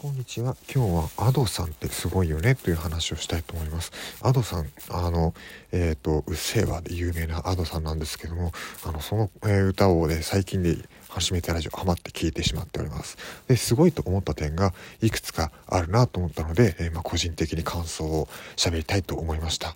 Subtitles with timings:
[0.00, 0.56] こんにちは。
[0.72, 3.90] 今日はアドさんってすごいよねという話をしたいと思います。
[4.22, 5.34] アドさん、あの、
[5.72, 8.52] えっ、ー、と、うっせぇわで有名なアドさんなんですけども、
[8.86, 10.76] あの、その、えー、歌をね、最近で
[11.08, 13.18] 初めてラジオハマって聞いてしまっております。
[13.48, 14.72] で、すごいと思った点が
[15.02, 19.74] いくつかあるなと思ったので、えー、まあ、個人的に感想を喋りたいと思いました。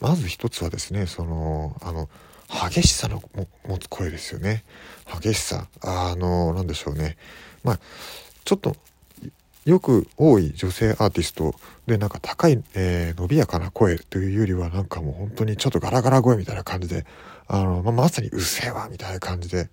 [0.00, 2.08] まず一つはですね、その、あの、
[2.48, 3.22] 激しさの
[3.68, 4.64] 持つ声ですよね。
[5.22, 5.68] 激しさ。
[5.80, 7.16] あの、なんでしょうね。
[7.62, 7.80] まあ、
[8.44, 8.74] ちょっと
[9.64, 11.54] よく多い女性アーティスト
[11.86, 17.04] でなんか高い、えー、伸びやかな声というよりはなんかもう本当にちょっとガラガラ声みたいな感じで
[17.46, 19.68] あの、まあ、まさにうっせえわみたいな感じで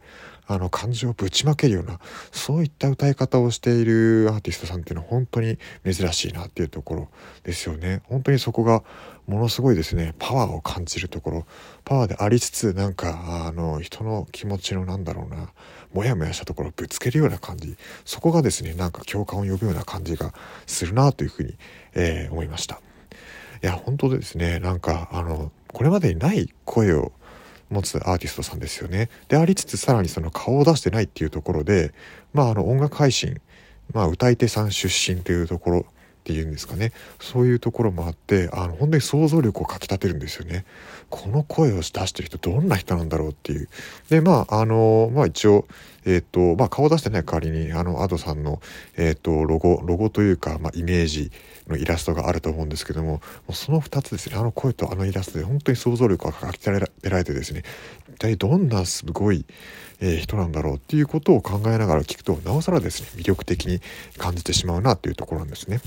[0.48, 2.00] あの感情をぶちまけるような
[2.32, 7.10] そういった歌い方をしているアーティストさんっていうのは本当に珍しいなっていうところ
[7.44, 8.02] ですよね。
[8.06, 8.84] 本当にそこが
[9.28, 11.46] ものすごいですねパワーを感じるところ。
[11.84, 15.50] パワーでありつつなんかあの人の気持ちのなんだろうな
[15.94, 17.76] モヤモヤしたところをぶつけるような感じ。
[18.06, 20.34] そこがですねなんか共感を呼ぶような感じが
[20.66, 21.56] するなというふうに、
[21.94, 22.82] えー、思いました。
[23.64, 27.12] いや本当ですねなんかあのこれまでにない声を
[27.70, 29.10] 持つアーティストさんですよね。
[29.28, 31.94] でありつつさらにその顔を出してないっていうところで、
[32.34, 33.42] まああの音楽配信、
[33.94, 35.86] まあ歌い手さん出身というところ
[36.28, 36.92] っていうんですかね。
[37.22, 40.66] そういうところもあって、あの本当に想像力をかきたてるんですよね。
[41.10, 43.70] この声を出してる人どんな人なんだろうっていう。
[44.10, 45.66] で、まああの、まあ一応、
[46.06, 48.62] えっ、ー、と、まあ顔出してない代わりに、あの、アドさんの、
[48.98, 51.32] えっ、ー、と、ロゴ、ロゴというか、まあイメージ、
[51.68, 57.64] のイラストがあると思うんですけどもその2つですねあの声とあのイラストで本当に想像力がかきたてられてですね
[58.10, 59.46] 一体どんなすごい、
[60.00, 63.82] え、人なんだろうっていうことを考えながら聞くとなおさらですね魅力的に
[64.18, 65.82] 感じてしまうなっていうところなんですね。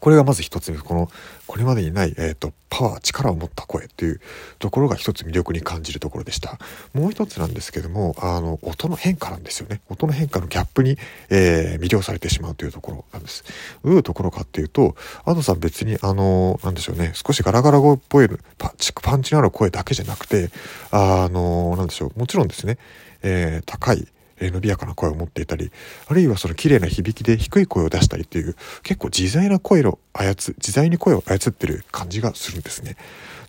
[0.00, 1.10] これがまず一つ目、この、
[1.46, 4.20] これまでにない、えっ、ー、と、パワー、力を持った声っていう
[4.58, 6.58] ところが一つ魅力に感じるところでした。
[6.92, 9.80] もう一つなんですけども、あの、音の変化なんですよね。
[9.88, 10.98] 音の変化のギャップに、
[11.30, 13.44] えー、魅了されてしまうというところなんです。
[13.84, 20.50] どういうところかっていうと、アドさん別に、あの、なんでしょうね、少しガラガラ声っぽいパンチ、パンチのある声だけじゃなくて、
[20.90, 22.78] あの、なんでしょう、もちろんですね、
[23.22, 24.06] えー、高い、
[24.40, 25.70] え伸びやかな声を持っていたり、
[26.08, 32.96] あるいはその綺麗な響きで低い声を出したりという、結構自在な声を操、自在に声を操ってる感じがするんですね。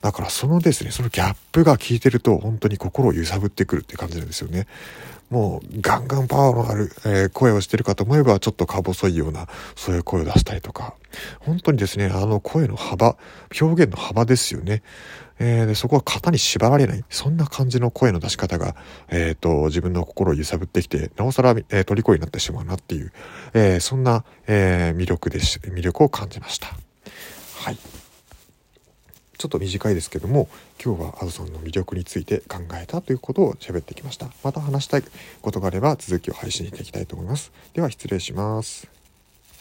[0.05, 4.67] だからそのですね、そのギャップが効いてると本当に心を揺さぶってくるって感じなんですよね。
[5.31, 10.93] もうガンガンパワーのある、え、声をしてるかと思えばちょっとか細いようなそういう声を出したりとか。
[11.39, 13.17] 本当にですねあの声の幅
[13.59, 14.83] 表現の幅ですよね、
[15.39, 17.03] えー、でそこは型に縛られない。
[17.09, 18.75] そんな感じの声の出し方が、
[19.09, 23.11] えーと、自分の心を揺さぶってきてなおさら、えー、虜になってしまうなっていう、
[23.55, 26.67] えー、そんな、え魅力でし魅力を感じました。
[26.67, 28.04] はい。
[29.45, 30.49] ちょっと短いですけども
[30.83, 34.27] 今日はアドさんの魅力について考えたということを喋ってきました。
[34.43, 35.03] また話したい
[35.43, 37.51] ことがあれば続きを配信していきたいと思います。
[37.75, 38.94] では失礼します。